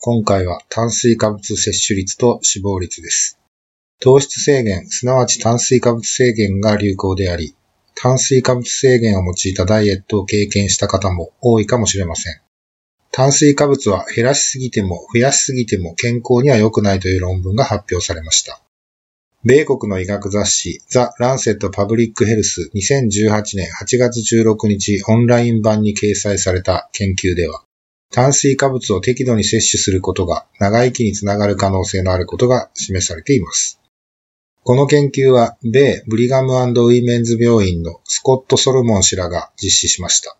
[0.00, 3.36] 今回は炭水化物摂取率と死亡率です。
[4.00, 7.56] 糖質制限、すなわち炭水化物制限が流行であり、
[7.96, 12.40] 炭水化物制限を用いたダイエットを経験した方も多いかもしれません。
[13.10, 18.62] 炭水化物は減らしすぎても増やしすぎても健康には良くないという論文が発表されました。
[19.42, 27.64] 米国の医学雑誌ザ・ランセット・パブリック・ヘルス2018年8月16日オンライン版に掲載された研究では、
[28.10, 33.80] 炭水化物を適度に摂取することが長生きにつながる可能性のあることが示されています。
[34.64, 40.36] この研究は、米ブリガムウィメンズ病院のスコット・ソルモン氏らが実施しました。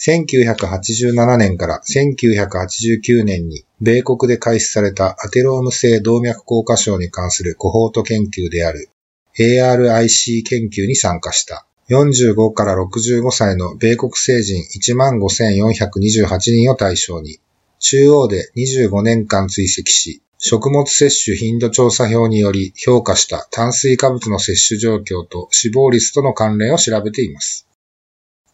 [0.00, 8.90] 1987年から1989年に米国で開始されたアテローム性動脈硬化症に関するコホート研究である
[9.36, 17.40] ARIC 研究に参加した45から65歳の米国成人15,428人を対象に
[17.78, 27.66] 中央で25年間追跡し食物摂取頻度調査表により評価した炭水化物の摂取状況と死亡率との関連を調べています。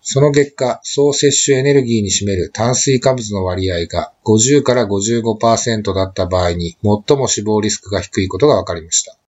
[0.00, 9.18] その結果、総摂取エネルギーに占める炭水化物の割合が50から55%だった場合に最も死亡リスクが低いことが分かりました。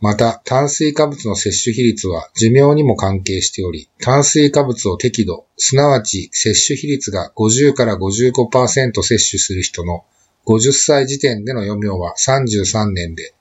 [0.00, 10.04] また、炭水化物の摂取比率は寿命にも関係しており、炭水化物を適度、すなわち摂取比率が50から55%摂取する人の
[10.46, 13.34] 50歳時点での余命は33年で、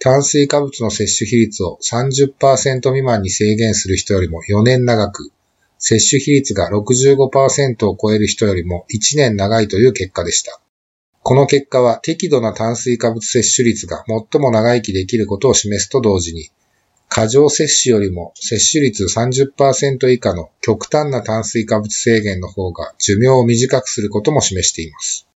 [0.00, 5.32] 炭水化物の摂取比率を30%未満に制限する人よりも4年長く、
[5.78, 10.60] 摂取比率が65%を超える人よりも1年長いという結果でした。
[11.22, 16.50] この結果は適度な炭水化物摂取率が最も長生きできることを示すと同時に、
[17.08, 25.28] 過剰摂取よりも摂取率30%以下の極端な炭水化物制限の方が寿命を短くすることも示しています。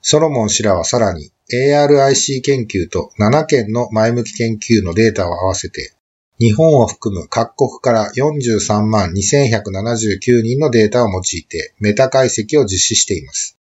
[0.00, 5.92] ソロモン氏らはさらに ARIC 研究と7件の前向き研究のデータを合わせて
[6.38, 13.58] 日本を含む各国から43万2179人のデータを用いてメタ解析を実施しています。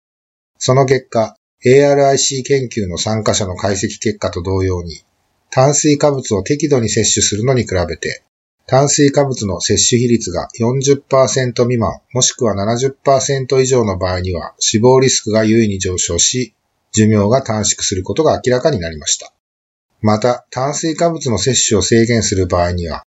[0.58, 1.36] その結果、
[1.66, 5.02] ARIC 研究の参加者の解析結果と同様に、
[5.50, 8.22] 炭水化物を適度に摂取するのに比べて、
[8.66, 16.54] 炭水化物の摂取比率が40%未満もしくは70%以上の場合には死亡リスクが優位に上昇し、
[16.92, 19.32] 寿命が短縮することが明らかになりました。
[20.02, 23.04] また、炭水化物の摂取を制限する場合には、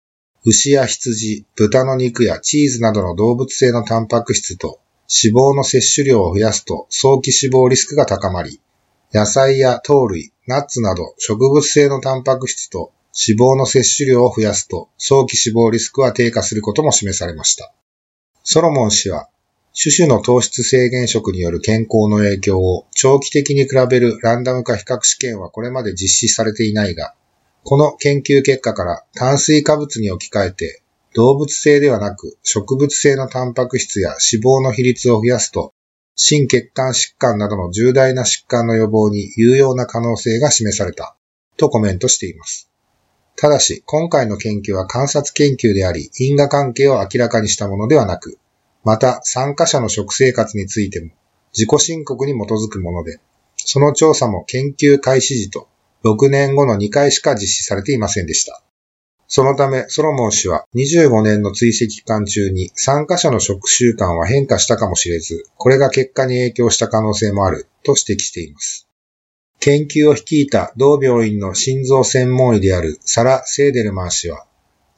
[0.45, 4.79] 牛や羊、豚の肉やチーズなどの動物性のタンパク質と
[5.23, 8.61] 脂肪の摂取量を増やすと早期死亡リスクが高まり、
[9.13, 17.73] 野菜や糖類、ナッツなど植物性のタンパク質と脂肪の摂取量を増やすと早期死亡リスクは低下することも示されました。
[18.43, 19.29] ソロモン氏は、
[19.81, 27.15] 種々の糖質制限食による健康の影響を長期的に比べるランダム化比較試験はこれまで実施されていないが、
[27.63, 30.83] この研究結果から炭水化物に置き換えて
[31.15, 35.73] 動物性ではなく植物性のタンパク質や脂肪の比率を増やすと
[36.17, 41.17] 心血管疾患などの重大な疾患の予防に有用な可能性が示された
[41.57, 42.71] とコメントしています。
[43.37, 48.39] ただし、今回の研究は観察研究であり、因果関係を明らかにしたものではなく、
[48.85, 51.11] また参加者の食生活についても
[51.53, 53.19] 自己申告に基づくもので、
[53.57, 55.69] その調査も研究開始時と
[56.05, 58.63] 6年後の2回しか実施されていませんでした。
[59.37, 68.87] そのため、ソロモン氏は25年の追跡期間中に参加者の食習慣は変化したかもしれず、これが結果に影響した可能性もあると指摘しています。
[69.59, 74.47] 研究を率いた同病院の心臓専門医であるサラ・セーデルマン氏は、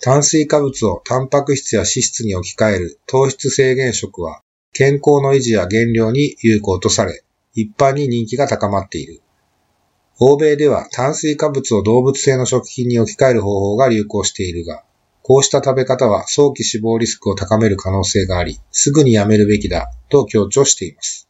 [0.03, 4.43] 炭水化物をタンパク質や脂質に置き換える糖質制限食は
[4.75, 7.25] 健康の維持や減量に有効とされ、
[7.55, 9.23] 一般に人気が高まっている。
[10.19, 14.83] 欧米では炭水化物を動物性の食品に置き換える方法が流行しているが、
[15.23, 21.29] こうした食べ方は早期死亡リスクを高める可能性があり、すぐにやめるべきだと強調しています。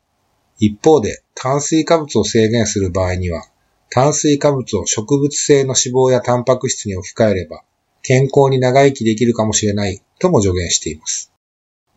[0.58, 3.48] 一方で、炭水化物を制限する場合には、
[3.90, 7.64] 炭水化物を植物性の脂肪やタンパク質に置き換えれば、
[8.02, 11.32] 健康に長生きできるかもしれないとも助言しています。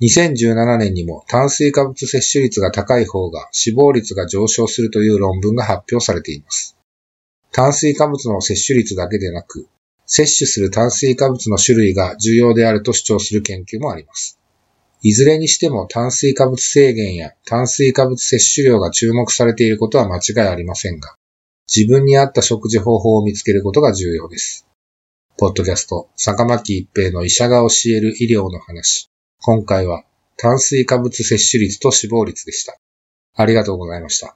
[0.01, 6.78] 2017年にも炭水化物摂取率が高い方が死亡率が上昇するという論文が発表されています。
[7.51, 9.67] 炭水化物の摂取率だけでなく、
[10.05, 14.39] 摂取する炭水化物の種類が重要であると主張する研究もあります。
[15.01, 21.15] いずれにしても炭水化物制限や炭水化物摂取量が注目されていることは間違いありませんが、
[21.73, 24.65] 自分に合った食事方法を見つけることが重要です。
[25.37, 29.09] ポッドキャスト、坂巻一平の医者が教える医療の話。
[29.41, 30.03] 今回は
[30.35, 32.77] 炭水化物摂取率と死亡率でした。
[33.35, 34.35] ありがとうございました。